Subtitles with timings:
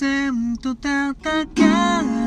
[0.00, 2.19] sempre tanta cara.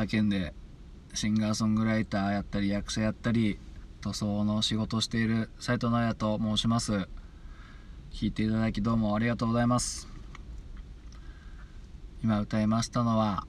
[0.00, 0.54] 他県で
[1.12, 3.58] シンガーソングライターやったり役者やったり
[4.00, 7.06] 塗装の仕事をしている斉藤直也と申します。
[8.10, 10.08] 聴いていただきどうもありがとうございます。
[12.24, 13.46] 今歌いましたのは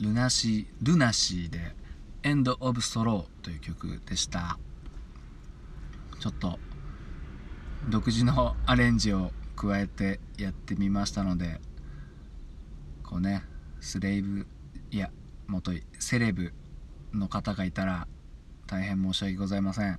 [0.00, 1.74] ルナシー「ルナシー」で
[2.22, 4.56] 「エンド・オブ・ソロー」という曲でした。
[6.20, 6.60] ちょっと
[7.88, 11.60] 独自のアレンジを加えてやってみましたので
[13.02, 13.42] こうね
[13.80, 14.46] スレイブ
[14.90, 15.10] いや
[15.46, 16.52] もといセレブ
[17.12, 18.06] の方がいたら
[18.66, 19.98] 大変申し訳ございません。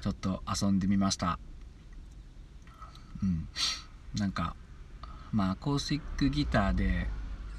[0.00, 1.38] ちょっと遊んでみました。
[3.22, 3.48] うん。
[4.18, 4.56] なんか
[5.32, 7.08] まあアコースティックギターで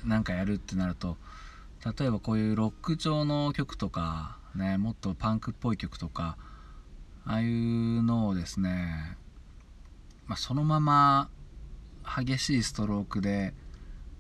[0.06, 1.18] なんかやるってなると
[1.98, 6.38] 例えばこういうロック調の曲とかねもっとパンクっぽい曲とか
[7.26, 9.18] ああいうのをですね、
[10.26, 11.30] まあ、そのまま
[12.04, 13.54] 激しいストロークで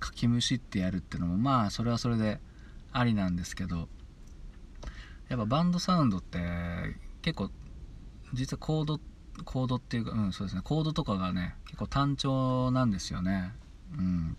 [0.01, 2.39] かきむしってやるっていうのもまあそれはそれで
[2.91, 3.87] ありなんですけど
[5.29, 6.39] やっぱバンドサウンドって
[7.21, 7.49] 結構
[8.33, 8.99] 実はコード
[9.45, 10.61] コードっていうかうんそうですね。
[10.63, 13.53] コードとかがね結構単調なんですよね。
[13.97, 14.37] うん。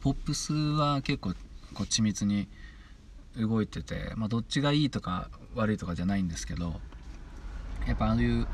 [0.00, 1.36] ポップスは結構こ
[1.80, 2.48] う緻密に
[3.36, 6.80] 動いてて、まあ、どっちがいいとか悪いとかじゃないんですけど
[7.86, 8.46] やっぱああいう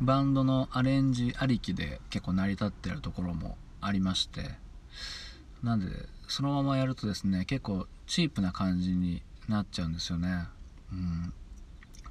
[0.00, 4.50] バンドのアレンジありきで結構成り立ってるところもありまして
[5.62, 5.86] なんで
[6.28, 10.46] そのままやるとですね結構チープな感じになっちゃうんですよね。
[10.92, 11.32] うん。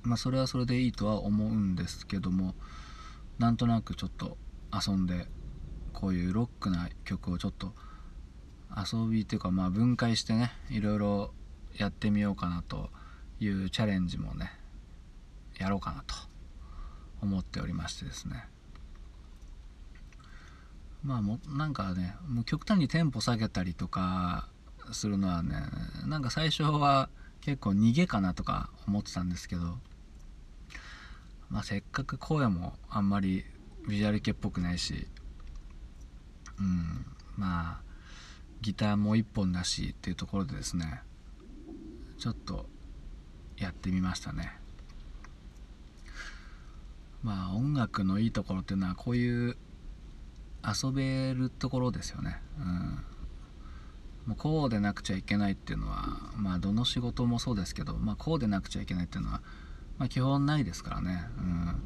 [0.03, 2.55] まあそれはそれでいいとは思うんですけども
[3.39, 4.37] なんとなくちょっと
[4.73, 5.27] 遊んで
[5.93, 7.73] こういうロックな曲をちょっと
[8.75, 11.31] 遊びっていうかまあ分解してねいろいろ
[11.75, 12.89] やってみようかなと
[13.39, 14.51] いうチャレンジもね
[15.59, 16.15] やろうかなと
[17.21, 18.45] 思っておりましてですね。
[21.03, 24.47] まあもなんかねもう極端にテンポ下げたりとか
[24.91, 25.55] するのはね
[26.05, 27.09] なんか最初は
[27.41, 29.77] 結構逃げかなとか思ってたんですけど
[31.49, 33.45] まあせっかく声もあんまり
[33.87, 35.07] ビジュアル系っぽくないし
[36.59, 37.05] うん
[37.37, 37.81] まあ
[38.61, 41.01] ギターも一本だしっていうところでですね
[42.17, 42.65] ちょっと
[43.57, 44.53] やってみましたね。
[47.23, 49.57] まあ音楽のいいところっていうのはこういう
[50.67, 52.41] 遊べるところですよね。
[52.59, 52.99] うん。
[54.27, 59.41] もうこうでなくちゃいけないっていうのはまあどの仕事もそうですけど、まあ、こうでなくちゃいけないっていうのは、
[59.97, 61.81] まあ、基本ないですからね、うん、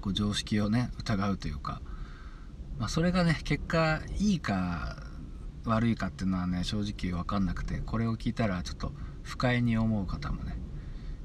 [0.00, 1.82] こう常識をね疑うというか、
[2.78, 4.96] まあ、それがね結果いいか
[5.66, 8.92] 悪いかっていうのはね正直分かんなくてこれを聞いたらちょっと
[9.22, 10.56] 不快に思う方もね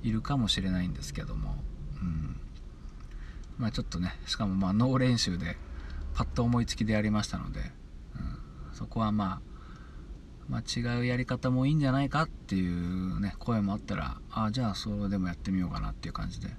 [0.04, 1.56] いるかもしれないんですけども、
[2.02, 2.36] うん、
[3.58, 5.56] まあちょっとねしかもまあ脳練習で
[6.14, 7.70] パッと思いつきでやりましたので、うん、
[8.74, 9.42] そこはまあ、
[10.48, 16.50] まあ、違うやり方もいいんじゃないかっていうね声もあったらああじゃあそれでもやってみようかなっていう感じで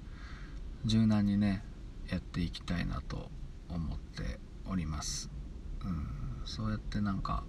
[0.85, 1.63] 柔軟にね
[2.09, 3.29] やっていきたいなと
[3.69, 5.29] 思っております、
[5.83, 6.07] うん、
[6.45, 7.43] そうやってなんか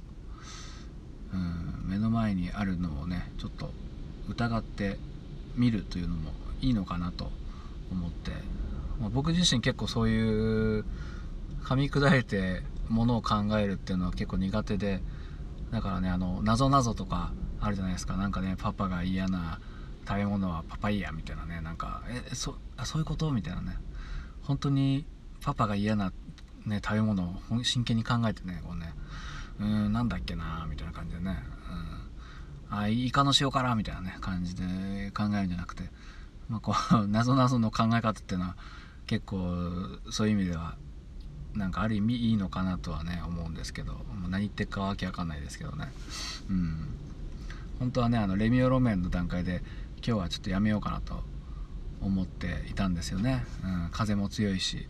[1.32, 3.70] うん目の前にあるのをねちょっと
[4.29, 4.99] 疑って
[5.55, 7.31] みるというのもいいのかなと
[7.91, 8.31] 思って、
[9.00, 10.85] まあ、僕自身結構そういう
[11.67, 15.03] 噛み砕いてものを考えるっていうのは結構苦手で
[15.73, 18.17] だからねあの謎謎とかあるじゃないですか。
[18.17, 19.59] なんかねパパが嫌な
[20.07, 21.61] 食べ物はパパイヤみたいなね。
[21.61, 23.33] なんかえそあそういうこと？
[23.33, 23.77] みたいなね。
[24.43, 25.05] 本当に
[25.43, 26.13] パパが嫌な、
[26.67, 28.95] ね、食べ物を真剣に考えてねこうね
[29.59, 30.67] うんなんだっけな？
[30.71, 31.37] みたいな感じでね、
[32.71, 33.75] うん、あイカの塩辛？
[33.75, 34.62] みたいなね感じで
[35.11, 35.83] 考えるんじゃなくて、
[36.49, 38.57] まあ、こう 謎々の考え方っていうのは
[39.09, 40.76] 結構そういう意味では
[41.57, 43.95] なんかある意味いいのかなとはね思うんですけど
[44.29, 45.89] 何言ってるかわけわかんないですけどね。
[46.51, 46.89] うん。
[47.79, 49.63] 本当はねあのレミオロメンの段階で
[49.97, 51.23] 今日はちょっとやめようかなと
[52.01, 54.89] 思っていたんですよね、うん、風も強いし。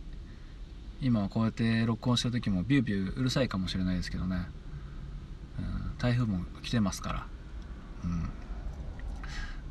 [0.99, 4.47] 今はこうやって録音した時もビュービューうるさいかもしれないですけどね、
[5.59, 7.27] うん、台風も来てますから、
[8.03, 8.29] うん、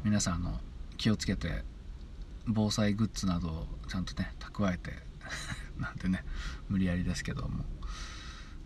[0.05, 0.61] 皆さんの
[0.97, 1.65] 気をつけて
[2.47, 4.93] 防災グッズなどをちゃんとね蓄えて
[5.79, 6.25] なんてね
[6.69, 7.65] 無理やりですけども、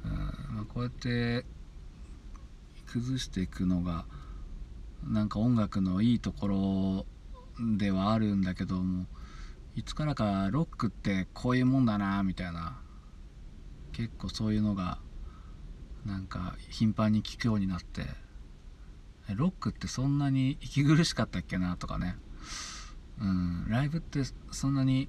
[0.05, 0.11] うん
[0.57, 1.45] まあ、こうやって
[2.87, 4.05] 崩していくのが
[5.05, 7.07] なんか音楽のいいところ
[7.79, 9.07] ではあるんだけども
[9.76, 12.81] いつからかロックってこういうもんだなみたいな
[13.93, 14.99] 結構そういうのが
[16.05, 18.02] なんか頻繁に聞くようになって
[19.35, 22.17] ロックってそんなに息苦しかったっけなとかね。
[23.21, 25.09] うんライブってそんなに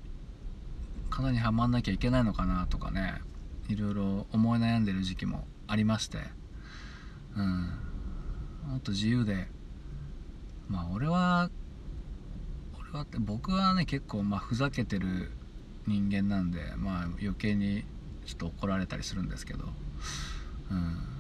[1.12, 3.22] 型にはまんなきゃいけないのかなとかね
[3.70, 6.18] いろいろ思い悩んでる時期もありまして。
[7.36, 7.70] うん。
[8.68, 9.48] もっと自由で。
[10.68, 11.50] まあ俺は
[12.80, 15.32] 俺はって僕はね結構まあふざけてる
[15.88, 17.86] 人間なんでまあ余計に
[18.25, 19.65] ちょっと怒られたりするんですけど。
[20.72, 21.12] うん。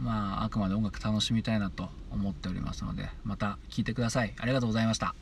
[0.00, 4.34] まああくまで音楽楽しみたいなと思っておりますのでまた聴いてください。
[4.38, 5.14] ありがとうございました。